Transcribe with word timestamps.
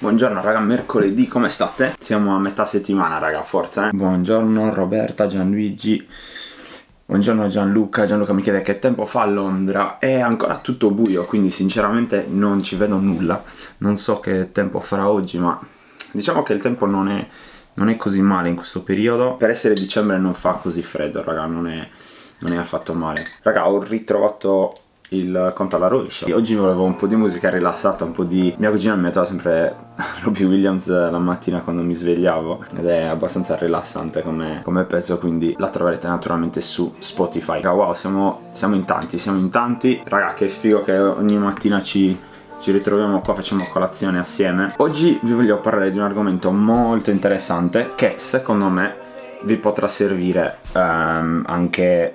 Buongiorno 0.00 0.40
raga, 0.40 0.60
mercoledì, 0.60 1.26
come 1.26 1.48
state? 1.48 1.96
Siamo 1.98 2.32
a 2.32 2.38
metà 2.38 2.64
settimana 2.64 3.18
raga, 3.18 3.42
forza 3.42 3.88
eh? 3.88 3.90
Buongiorno 3.90 4.72
Roberta, 4.72 5.26
Gianluigi. 5.26 6.06
Buongiorno 7.04 7.48
Gianluca, 7.48 8.06
Gianluca 8.06 8.32
mi 8.32 8.42
chiede 8.42 8.62
che 8.62 8.78
tempo 8.78 9.06
fa 9.06 9.22
a 9.22 9.26
Londra. 9.26 9.98
È 9.98 10.20
ancora 10.20 10.58
tutto 10.58 10.92
buio, 10.92 11.24
quindi 11.24 11.50
sinceramente 11.50 12.24
non 12.28 12.62
ci 12.62 12.76
vedo 12.76 12.96
nulla. 12.96 13.42
Non 13.78 13.96
so 13.96 14.20
che 14.20 14.52
tempo 14.52 14.78
farà 14.78 15.10
oggi, 15.10 15.36
ma 15.40 15.58
diciamo 16.12 16.44
che 16.44 16.52
il 16.52 16.62
tempo 16.62 16.86
non 16.86 17.08
è, 17.08 17.26
non 17.74 17.88
è 17.88 17.96
così 17.96 18.22
male 18.22 18.50
in 18.50 18.54
questo 18.54 18.84
periodo. 18.84 19.34
Per 19.34 19.50
essere 19.50 19.74
dicembre 19.74 20.16
non 20.16 20.32
fa 20.32 20.52
così 20.52 20.80
freddo 20.80 21.24
raga, 21.24 21.46
non 21.46 21.66
è, 21.66 21.88
non 22.38 22.52
è 22.52 22.56
affatto 22.56 22.94
male. 22.94 23.24
Raga, 23.42 23.68
ho 23.68 23.82
ritrovato 23.82 24.74
il 25.10 25.52
conto 25.54 25.76
alla 25.76 25.88
rovescia. 25.88 26.26
Oggi 26.34 26.54
volevo 26.54 26.84
un 26.84 26.96
po' 26.96 27.06
di 27.06 27.16
musica 27.16 27.50
rilassata, 27.50 28.04
un 28.04 28.12
po' 28.12 28.24
di... 28.24 28.54
Mia 28.58 28.70
cugina 28.70 28.94
mi 28.94 29.02
metteva 29.02 29.24
sempre 29.24 29.74
Robbie 30.22 30.44
Williams 30.44 30.88
la 30.88 31.18
mattina 31.18 31.60
quando 31.60 31.82
mi 31.82 31.94
svegliavo 31.94 32.64
ed 32.76 32.86
è 32.86 33.04
abbastanza 33.04 33.56
rilassante 33.56 34.22
come, 34.22 34.60
come 34.62 34.84
pezzo, 34.84 35.18
quindi 35.18 35.54
la 35.58 35.68
troverete 35.68 36.08
naturalmente 36.08 36.60
su 36.60 36.94
Spotify. 36.98 37.60
Raga, 37.60 37.72
wow, 37.72 37.92
siamo, 37.94 38.40
siamo 38.52 38.74
in 38.74 38.84
tanti, 38.84 39.18
siamo 39.18 39.38
in 39.38 39.50
tanti. 39.50 40.00
Raga, 40.04 40.34
che 40.34 40.48
figo 40.48 40.82
che 40.82 40.98
ogni 40.98 41.36
mattina 41.36 41.82
ci 41.82 42.26
ci 42.60 42.72
ritroviamo 42.72 43.20
qua, 43.20 43.34
facciamo 43.34 43.64
colazione 43.72 44.18
assieme. 44.18 44.72
Oggi 44.78 45.16
vi 45.22 45.32
voglio 45.32 45.60
parlare 45.60 45.92
di 45.92 45.98
un 45.98 46.02
argomento 46.02 46.50
molto 46.50 47.12
interessante 47.12 47.92
che 47.94 48.14
secondo 48.16 48.66
me 48.66 48.96
vi 49.42 49.56
potrà 49.56 49.86
servire 49.86 50.56
um, 50.74 51.44
anche 51.46 52.14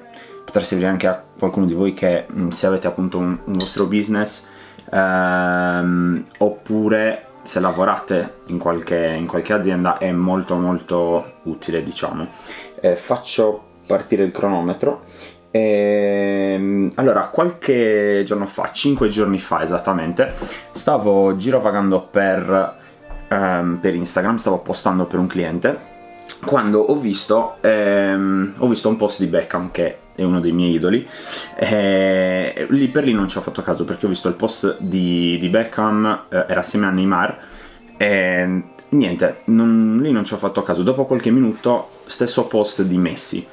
potrà 0.54 0.68
servire 0.68 0.92
anche 0.92 1.08
a 1.08 1.20
qualcuno 1.40 1.66
di 1.66 1.74
voi 1.74 1.96
che 1.96 2.28
mm, 2.32 2.50
se 2.50 2.68
avete 2.68 2.86
appunto 2.86 3.18
un, 3.18 3.36
un 3.44 3.54
vostro 3.54 3.88
business 3.88 4.46
ehm, 4.92 6.26
oppure 6.38 7.26
se 7.42 7.60
lavorate 7.60 8.36
in 8.48 8.60
qualche, 8.60 9.16
in 9.18 9.26
qualche, 9.26 9.52
azienda 9.52 9.98
è 9.98 10.12
molto 10.12 10.54
molto 10.54 11.40
utile 11.44 11.82
diciamo. 11.82 12.28
Eh, 12.80 12.96
faccio 12.96 13.64
partire 13.88 14.24
il 14.24 14.32
cronometro. 14.32 15.06
Ehm, 15.50 16.92
allora 16.96 17.30
qualche 17.30 18.22
giorno 18.24 18.46
fa 18.46 18.70
5 18.72 19.08
giorni 19.08 19.40
fa 19.40 19.64
esattamente 19.64 20.34
stavo 20.72 21.36
girovagando 21.36 22.02
per, 22.02 22.76
ehm, 23.28 23.80
per 23.82 23.96
Instagram 23.96 24.36
stavo 24.36 24.60
postando 24.60 25.06
per 25.06 25.18
un 25.18 25.28
cliente 25.28 25.93
quando 26.46 26.80
ho 26.80 26.96
visto, 26.96 27.56
ehm, 27.62 28.54
ho 28.58 28.68
visto 28.68 28.90
un 28.90 28.96
post 28.96 29.20
di 29.20 29.28
Beckham 29.28 29.72
che 29.72 29.98
è 30.16 30.24
uno 30.24 30.40
dei 30.40 30.52
miei 30.52 30.74
idoli. 30.74 31.08
E 31.56 32.68
lì 32.70 32.88
per 32.88 33.04
lì 33.04 33.14
non 33.14 33.28
ci 33.28 33.38
ho 33.38 33.42
fatto 33.42 33.62
caso 33.62 33.84
perché 33.86 34.06
ho 34.06 34.10
visto 34.10 34.28
il 34.28 34.36
post 34.36 34.78
di, 34.80 35.38
di 35.40 35.50
Beckham, 35.50 36.26
eh, 36.30 36.46
era 36.48 36.60
assieme 36.60 36.86
a 36.86 36.92
Neymar. 36.92 37.38
E 37.98 38.64
niente, 38.90 39.42
non, 39.46 40.00
lì 40.02 40.12
non 40.12 40.24
ci 40.24 40.34
ho 40.34 40.38
fatto 40.38 40.62
caso. 40.62 40.84
Dopo 40.84 41.06
qualche 41.06 41.32
minuto, 41.32 41.90
stesso 42.06 42.48
post 42.48 42.84
di 42.84 42.98
Messi. 42.98 43.46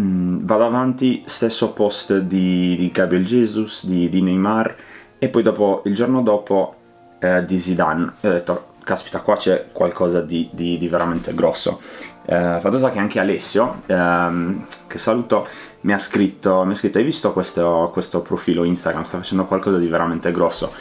Mm, 0.00 0.44
vado 0.44 0.64
avanti, 0.64 1.22
stesso 1.26 1.72
post 1.72 2.18
di, 2.18 2.76
di 2.76 2.90
Gabriel 2.90 3.24
Jesus, 3.24 3.86
di, 3.86 4.08
di, 4.08 4.22
Neymar. 4.22 4.76
E 5.18 5.28
poi 5.28 5.42
dopo, 5.42 5.82
il 5.84 5.94
giorno 5.94 6.22
dopo, 6.22 6.74
eh, 7.18 7.44
di 7.44 7.58
Zidane. 7.58 8.12
Ho 8.20 8.28
detto, 8.28 8.64
caspita, 8.82 9.20
qua 9.20 9.36
c'è 9.36 9.66
qualcosa 9.72 10.20
di, 10.20 10.48
di, 10.52 10.78
di 10.78 10.88
veramente 10.88 11.34
grosso. 11.34 11.80
Eh, 12.24 12.58
fatto 12.60 12.78
sta 12.78 12.90
che 12.90 12.98
anche 12.98 13.18
Alessio, 13.18 13.82
ehm, 13.86 14.66
che 14.86 14.98
saluto, 14.98 15.46
mi 15.82 15.92
ha, 15.92 15.98
scritto, 15.98 16.64
mi 16.64 16.72
ha 16.72 16.74
scritto, 16.74 16.98
hai 16.98 17.04
visto 17.04 17.32
questo, 17.32 17.90
questo 17.92 18.20
profilo 18.20 18.64
Instagram, 18.64 19.04
sta 19.04 19.18
facendo 19.18 19.46
qualcosa 19.46 19.78
di 19.78 19.86
veramente 19.86 20.30
grosso. 20.30 20.72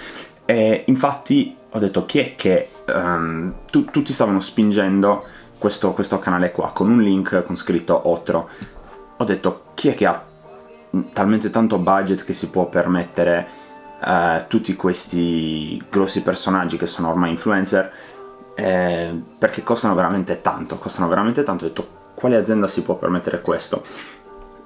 E 0.46 0.84
infatti 0.88 1.56
ho 1.70 1.80
detto 1.80 2.06
chi 2.06 2.20
è 2.20 2.36
che 2.36 2.70
um, 2.88 3.54
tu, 3.70 3.86
tutti 3.86 4.12
stavano 4.12 4.40
spingendo 4.40 5.24
questo, 5.58 5.94
questo, 5.94 6.18
canale 6.20 6.52
qua 6.52 6.72
con 6.72 6.90
un 6.90 7.02
link 7.02 7.44
con 7.44 7.56
scritto 7.56 8.10
Otro. 8.10 8.50
Ho 9.18 9.24
detto 9.24 9.66
chi 9.76 9.90
è 9.90 9.94
che 9.94 10.06
ha 10.06 10.26
talmente 11.14 11.50
tanto 11.50 11.78
budget 11.78 12.24
che 12.24 12.34
si 12.34 12.50
può 12.50 12.66
permettere 12.66 13.48
uh, 14.02 14.48
tutti 14.48 14.76
questi 14.76 15.84
grossi 15.90 16.22
personaggi 16.22 16.78
che 16.78 16.86
sono 16.86 17.10
ormai 17.10 17.32
influencer 17.32 17.92
eh, 18.60 19.18
perché 19.40 19.64
costano 19.64 19.96
veramente 19.96 20.42
tanto, 20.42 20.78
costano 20.78 21.08
veramente 21.08 21.44
tanto, 21.44 21.64
ho 21.64 21.68
detto 21.70 21.88
quale 22.14 22.36
azienda 22.36 22.68
si 22.68 22.82
può 22.82 22.96
permettere 22.96 23.42
questo? 23.42 23.82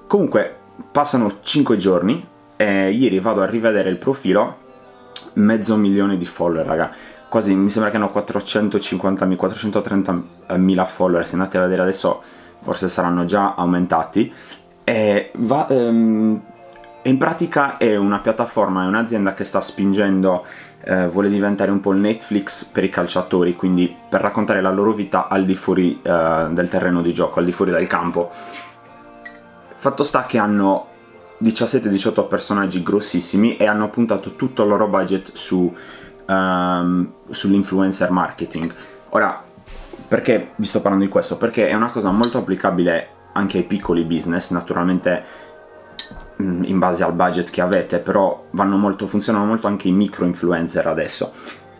Comunque 0.08 0.56
passano 0.90 1.38
5 1.40 1.76
giorni 1.76 2.26
e 2.56 2.90
ieri 2.90 3.20
vado 3.20 3.42
a 3.42 3.46
rivedere 3.46 3.90
il 3.90 3.96
profilo, 3.96 4.56
mezzo 5.34 5.76
milione 5.76 6.16
di 6.16 6.26
follower 6.26 6.66
raga, 6.66 6.90
quasi 7.28 7.54
mi 7.54 7.70
sembra 7.70 7.90
che 7.90 7.96
hanno 7.96 8.10
450.000, 8.12 10.22
430.000 10.48 10.86
follower, 10.86 11.24
se 11.24 11.34
andate 11.34 11.58
a 11.58 11.62
vedere 11.62 11.82
adesso 11.82 12.20
forse 12.62 12.88
saranno 12.88 13.24
già 13.24 13.54
aumentati. 13.54 14.32
E 14.82 15.30
va, 15.34 15.68
ehm, 15.68 16.42
in 17.04 17.18
pratica 17.18 17.76
è 17.76 17.96
una 17.96 18.18
piattaforma, 18.18 18.84
è 18.84 18.86
un'azienda 18.86 19.34
che 19.34 19.44
sta 19.44 19.60
spingendo 19.60 20.44
eh, 20.84 21.08
vuole 21.08 21.28
diventare 21.28 21.70
un 21.70 21.80
po' 21.80 21.92
il 21.92 21.98
Netflix 21.98 22.64
per 22.64 22.84
i 22.84 22.88
calciatori, 22.88 23.56
quindi 23.56 23.94
per 24.08 24.20
raccontare 24.20 24.60
la 24.60 24.70
loro 24.70 24.92
vita 24.92 25.28
al 25.28 25.44
di 25.44 25.54
fuori 25.54 26.00
eh, 26.02 26.48
del 26.50 26.68
terreno 26.68 27.02
di 27.02 27.12
gioco, 27.12 27.38
al 27.38 27.44
di 27.44 27.52
fuori 27.52 27.70
del 27.70 27.86
campo. 27.86 28.30
Fatto 29.76 30.02
sta 30.02 30.22
che 30.22 30.38
hanno 30.38 30.86
17-18 31.42 32.26
personaggi 32.26 32.82
grossissimi 32.82 33.56
e 33.56 33.66
hanno 33.66 33.90
puntato 33.90 34.34
tutto 34.34 34.62
il 34.62 34.68
loro 34.68 34.88
budget 34.88 35.30
su, 35.32 35.74
um, 36.26 37.12
sull'influencer 37.28 38.10
marketing. 38.10 38.72
Ora, 39.10 39.42
perché 40.08 40.52
vi 40.56 40.66
sto 40.66 40.80
parlando 40.80 41.04
di 41.04 41.10
questo? 41.10 41.36
Perché 41.36 41.68
è 41.68 41.74
una 41.74 41.90
cosa 41.90 42.10
molto 42.10 42.38
applicabile 42.38 43.08
anche 43.32 43.58
ai 43.58 43.64
piccoli 43.64 44.04
business, 44.04 44.50
naturalmente 44.52 45.22
in 46.36 46.78
base 46.78 47.04
al 47.04 47.12
budget 47.12 47.50
che 47.50 47.60
avete, 47.60 47.98
però 47.98 48.46
molto, 48.50 49.06
funzionano 49.06 49.44
molto 49.44 49.66
anche 49.66 49.88
i 49.88 49.92
micro 49.92 50.24
influencer 50.24 50.86
adesso. 50.86 51.32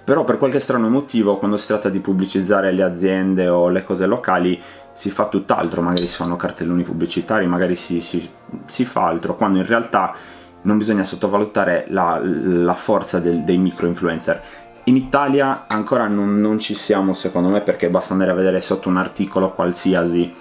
Però 0.04 0.24
per 0.24 0.36
qualche 0.36 0.60
strano 0.60 0.88
motivo 0.88 1.38
quando 1.38 1.56
si 1.56 1.66
tratta 1.66 1.88
di 1.88 1.98
pubblicizzare 1.98 2.72
le 2.72 2.82
aziende 2.82 3.48
o 3.48 3.68
le 3.68 3.82
cose 3.84 4.06
locali 4.06 4.60
si 4.92 5.10
fa 5.10 5.26
tutt'altro, 5.26 5.80
magari 5.80 6.06
si 6.06 6.16
fanno 6.16 6.36
cartelloni 6.36 6.82
pubblicitari, 6.82 7.46
magari 7.46 7.74
si, 7.74 8.00
si, 8.00 8.28
si 8.66 8.84
fa 8.84 9.06
altro, 9.06 9.34
quando 9.34 9.58
in 9.58 9.66
realtà 9.66 10.14
non 10.62 10.78
bisogna 10.78 11.04
sottovalutare 11.04 11.86
la, 11.88 12.20
la 12.22 12.74
forza 12.74 13.18
del, 13.18 13.42
dei 13.44 13.58
micro 13.58 13.86
influencer. 13.86 14.42
In 14.84 14.96
Italia 14.96 15.64
ancora 15.66 16.06
non, 16.06 16.40
non 16.40 16.58
ci 16.58 16.74
siamo 16.74 17.14
secondo 17.14 17.48
me 17.48 17.62
perché 17.62 17.88
basta 17.88 18.12
andare 18.12 18.32
a 18.32 18.34
vedere 18.34 18.60
sotto 18.60 18.90
un 18.90 18.98
articolo 18.98 19.52
qualsiasi 19.52 20.32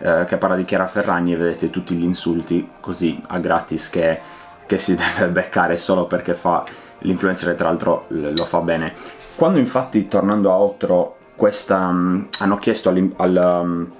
eh, 0.00 0.24
che 0.26 0.36
parla 0.36 0.56
di 0.56 0.64
Chiara 0.64 0.86
Ferragni 0.86 1.32
e 1.32 1.36
vedete 1.36 1.70
tutti 1.70 1.94
gli 1.94 2.04
insulti 2.04 2.70
così 2.80 3.20
a 3.28 3.38
gratis 3.38 3.90
che, 3.90 4.18
che 4.66 4.78
si 4.78 4.96
deve 5.16 5.28
beccare 5.28 5.76
solo 5.76 6.06
perché 6.06 6.34
fa 6.34 6.64
l'influencer 7.00 7.50
e 7.50 7.54
tra 7.54 7.68
l'altro 7.68 8.06
lo 8.08 8.44
fa 8.44 8.60
bene. 8.60 8.94
Quando 9.36 9.58
infatti 9.58 10.08
tornando 10.08 10.50
a 10.50 10.56
Otro 10.56 11.16
questa, 11.36 11.86
um, 11.86 12.28
hanno 12.40 12.58
chiesto, 12.58 12.90
al, 12.90 13.60
um, 13.62 13.90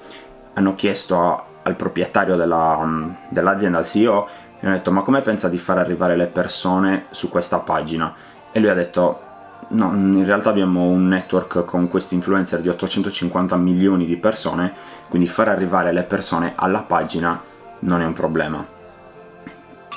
hanno 0.52 0.74
chiesto 0.74 1.18
a, 1.18 1.44
al 1.62 1.74
proprietario 1.76 2.36
della, 2.36 2.76
um, 2.78 3.16
dell'azienda, 3.30 3.78
al 3.78 3.86
CEO, 3.86 4.28
gli 4.58 4.66
hanno 4.66 4.74
detto 4.74 4.90
ma 4.92 5.02
come 5.02 5.22
pensa 5.22 5.48
di 5.48 5.56
far 5.56 5.78
arrivare 5.78 6.16
le 6.16 6.26
persone 6.26 7.06
su 7.10 7.30
questa 7.30 7.58
pagina? 7.58 8.14
E 8.52 8.60
lui 8.60 8.68
ha 8.68 8.74
detto 8.74 9.28
no, 9.68 9.92
in 9.94 10.24
realtà 10.24 10.50
abbiamo 10.50 10.88
un 10.88 11.08
network 11.08 11.64
con 11.64 11.88
questi 11.88 12.14
influencer 12.14 12.60
di 12.60 12.68
850 12.68 13.56
milioni 13.56 14.06
di 14.06 14.16
persone, 14.16 14.72
quindi 15.08 15.28
far 15.28 15.48
arrivare 15.48 15.92
le 15.92 16.02
persone 16.02 16.52
alla 16.56 16.82
pagina 16.82 17.40
non 17.80 18.00
è 18.00 18.04
un 18.04 18.12
problema. 18.12 18.66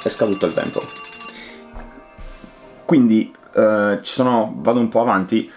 È 0.03 0.09
scaduto 0.09 0.45
il 0.45 0.53
tempo. 0.53 0.81
Quindi 2.85 3.33
eh, 3.53 3.99
ci 4.01 4.11
sono, 4.11 4.53
vado 4.57 4.79
un 4.79 4.89
po' 4.89 5.01
avanti. 5.01 5.49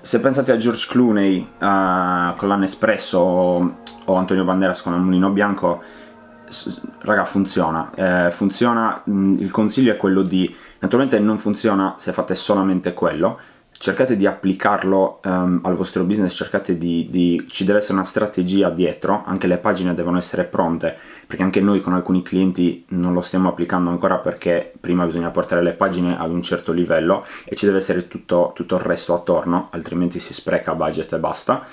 Se 0.00 0.20
pensate 0.20 0.52
a 0.52 0.56
George 0.56 0.86
Clooney 0.88 1.38
uh, 1.38 2.34
con 2.36 2.48
l'Anno 2.48 2.64
Espresso 2.64 3.18
o, 3.18 3.76
o 4.04 4.14
Antonio 4.14 4.42
Banderas 4.44 4.82
con 4.82 4.94
il 4.94 5.00
Mulino 5.00 5.30
Bianco, 5.30 5.80
raga 7.00 7.24
funziona, 7.24 7.90
eh, 7.94 8.30
funziona, 8.30 9.02
mm, 9.08 9.38
il 9.38 9.50
consiglio 9.50 9.92
è 9.92 9.96
quello 9.96 10.22
di, 10.22 10.54
naturalmente 10.82 11.18
non 11.18 11.38
funziona 11.38 11.94
se 11.96 12.12
fate 12.12 12.34
solamente 12.34 12.92
quello, 12.92 13.38
cercate 13.70 14.16
di 14.16 14.26
applicarlo 14.26 15.20
um, 15.24 15.60
al 15.64 15.74
vostro 15.74 16.04
business, 16.04 16.34
cercate 16.34 16.76
di, 16.78 17.08
di, 17.10 17.46
ci 17.48 17.64
deve 17.64 17.78
essere 17.78 17.94
una 17.94 18.04
strategia 18.04 18.70
dietro, 18.70 19.22
anche 19.24 19.46
le 19.46 19.58
pagine 19.58 19.94
devono 19.94 20.18
essere 20.18 20.44
pronte, 20.44 20.96
perché 21.26 21.42
anche 21.42 21.60
noi 21.60 21.80
con 21.80 21.92
alcuni 21.92 22.22
clienti 22.22 22.84
non 22.90 23.12
lo 23.12 23.20
stiamo 23.20 23.48
applicando 23.48 23.90
ancora 23.90 24.18
perché 24.18 24.72
prima 24.78 25.04
bisogna 25.04 25.30
portare 25.30 25.62
le 25.62 25.72
pagine 25.72 26.16
ad 26.16 26.30
un 26.30 26.42
certo 26.42 26.70
livello 26.72 27.24
e 27.44 27.56
ci 27.56 27.66
deve 27.66 27.78
essere 27.78 28.06
tutto, 28.06 28.52
tutto 28.54 28.76
il 28.76 28.82
resto 28.82 29.14
attorno, 29.14 29.68
altrimenti 29.72 30.20
si 30.20 30.32
spreca 30.32 30.74
budget 30.74 31.12
e 31.12 31.18
basta. 31.18 31.66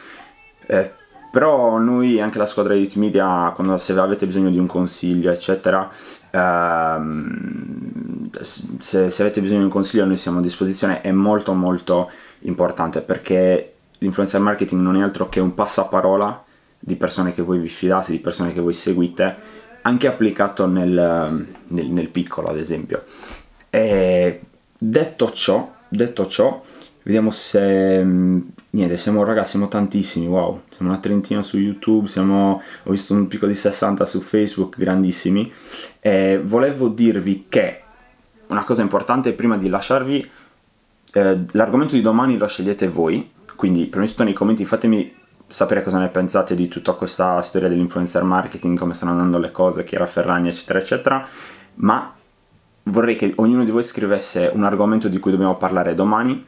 Eh, 0.66 0.92
però 1.32 1.78
noi, 1.78 2.20
anche 2.20 2.40
la 2.40 2.48
squadra 2.48 2.74
di 2.74 2.92
Media, 2.96 3.52
quando 3.54 3.78
se 3.78 3.94
avete 3.94 4.26
bisogno 4.26 4.50
di 4.50 4.58
un 4.58 4.66
consiglio, 4.66 5.32
eccetera, 5.32 5.88
ehm, 6.32 7.99
se, 8.42 9.10
se 9.10 9.22
avete 9.22 9.42
bisogno 9.42 9.60
di 9.60 9.66
un 9.66 9.72
consiglio 9.72 10.06
noi 10.06 10.16
siamo 10.16 10.40
a 10.40 10.42
disposizione, 10.42 11.02
è 11.02 11.12
molto 11.12 11.54
molto 11.54 12.10
importante 12.42 13.02
perché 13.02 13.74
l'influencer 14.00 14.40
marketing 14.40 14.82
non 14.82 14.98
è 14.98 15.02
altro 15.02 15.30
che 15.30 15.40
un 15.40 15.54
passaparola 15.54 16.44
di 16.80 16.96
persone 16.96 17.34
che 17.34 17.42
voi 17.42 17.60
vi 17.60 17.68
fidate, 17.68 18.12
di 18.12 18.20
persone 18.20 18.54
che 18.54 18.62
voi 18.62 18.74
seguite, 18.74 19.36
anche 19.82 20.08
applicato 20.08 20.66
nel, 20.66 21.48
nel, 21.68 21.88
nel 21.88 22.10
piccolo 22.10 22.48
ad 22.48 22.58
esempio. 22.58 23.04
E 23.70 24.40
detto 24.78 25.32
ciò, 25.32 25.74
detto 25.90 26.26
ciò, 26.26 26.62
vediamo 27.04 27.32
se 27.32 28.04
niente 28.04 28.98
siamo 28.98 29.24
ragazzi 29.24 29.52
siamo 29.52 29.68
tantissimi 29.68 30.28
wow 30.28 30.62
siamo 30.70 30.92
una 30.92 31.00
trentina 31.00 31.42
su 31.42 31.58
youtube 31.58 32.08
siamo 32.08 32.62
ho 32.84 32.92
visto 32.92 33.16
un 33.16 33.28
picco 33.28 33.48
di 33.48 33.56
60 33.56 34.06
su 34.06 34.20
facebook 34.20 34.78
grandissimi 34.78 35.52
e 36.02 36.40
volevo 36.44 36.90
dirvi 36.90 37.46
che 37.50 37.82
una 38.50 38.64
cosa 38.64 38.82
importante 38.82 39.34
prima 39.34 39.58
di 39.58 39.70
lasciarvi 39.70 40.30
eh, 41.12 41.40
l'argomento 41.52 41.96
di 41.96 42.02
domani 42.02 42.38
lo 42.38 42.48
scegliete 42.48 42.88
voi 42.88 43.32
quindi 43.56 43.86
prima 43.86 44.06
di 44.06 44.12
tutto 44.12 44.24
nei 44.24 44.34
commenti 44.34 44.66
fatemi 44.66 45.16
sapere 45.48 45.82
cosa 45.82 45.98
ne 45.98 46.10
pensate 46.10 46.54
di 46.54 46.68
tutta 46.68 46.94
questa 46.94 47.42
storia 47.42 47.68
dell'influencer 47.68 48.24
marketing 48.24 48.78
come 48.78 48.94
stanno 48.94 49.12
andando 49.12 49.40
le 49.40 49.52
cose 49.52 49.84
Chiara 49.84 50.06
Ferragni 50.06 50.50
eccetera 50.50 50.80
eccetera 50.80 51.28
ma 51.76 52.14
vorrei 52.84 53.16
che 53.16 53.34
ognuno 53.38 53.64
di 53.64 53.72
voi 53.72 53.84
scrivesse 53.84 54.52
un 54.54 54.64
argomento 54.64 55.08
di 55.08 55.20
cui 55.20 55.32
dobbiamo 55.32 55.58
parlare 55.58 55.94
domani 55.94 56.46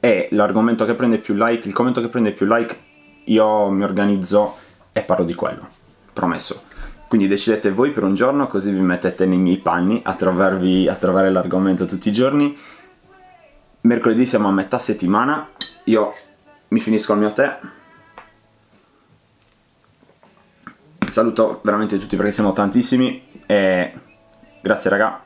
e 0.00 0.28
l'argomento 0.32 0.84
che 0.84 0.94
prende 0.94 1.18
più 1.18 1.34
like, 1.34 1.66
il 1.66 1.74
commento 1.74 2.00
che 2.00 2.08
prende 2.08 2.32
più 2.32 2.46
like, 2.46 2.78
io 3.24 3.68
mi 3.70 3.82
organizzo 3.82 4.56
e 4.92 5.02
parlo 5.02 5.24
di 5.24 5.34
quello, 5.34 5.66
promesso. 6.12 6.62
Quindi 7.08 7.28
decidete 7.28 7.70
voi 7.70 7.92
per 7.92 8.02
un 8.02 8.14
giorno, 8.14 8.46
così 8.48 8.72
vi 8.72 8.80
mettete 8.80 9.26
nei 9.26 9.38
miei 9.38 9.58
panni 9.58 10.00
a, 10.04 10.14
trovarvi, 10.14 10.88
a 10.88 10.94
trovare 10.96 11.30
l'argomento 11.30 11.84
tutti 11.84 12.08
i 12.08 12.12
giorni. 12.12 12.56
Mercoledì 13.82 14.26
siamo 14.26 14.48
a 14.48 14.52
metà 14.52 14.78
settimana, 14.78 15.48
io 15.84 16.12
mi 16.68 16.80
finisco 16.80 17.12
il 17.12 17.18
mio 17.20 17.32
tè. 17.32 17.58
Saluto 21.06 21.60
veramente 21.62 21.98
tutti 21.98 22.16
perché 22.16 22.32
siamo 22.32 22.52
tantissimi 22.52 23.24
e 23.46 23.92
grazie 24.60 24.90
raga. 24.90 25.22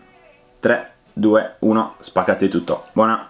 3, 0.60 0.92
2, 1.14 1.56
1, 1.60 1.94
spaccate 1.98 2.48
tutto. 2.48 2.84
Buona! 2.92 3.29